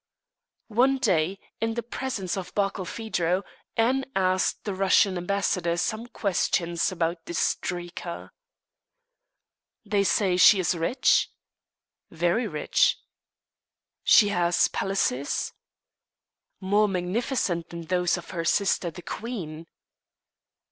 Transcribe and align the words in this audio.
One 0.73 0.97
day, 0.97 1.37
in 1.59 1.75
the 1.75 1.83
presence 1.83 2.35
of 2.35 2.55
Barkilphedro, 2.55 3.43
Anne 3.77 4.03
asked 4.15 4.63
the 4.63 4.73
Russian 4.73 5.15
ambassador 5.15 5.77
some 5.77 6.07
question 6.07 6.75
about 6.89 7.23
this 7.27 7.53
Drika. 7.61 8.31
"They 9.85 10.03
say 10.03 10.37
she 10.37 10.59
is 10.59 10.73
rich?" 10.73 11.29
"Very 12.09 12.47
rich." 12.47 12.97
"She 14.03 14.29
has 14.29 14.69
palaces?" 14.69 15.53
"More 16.59 16.87
magnificent 16.87 17.69
than 17.69 17.81
those 17.83 18.17
of 18.17 18.31
her 18.31 18.43
sister, 18.43 18.89
the 18.89 19.03
queen." 19.03 19.67